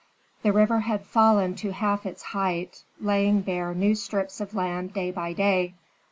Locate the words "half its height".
1.73-2.81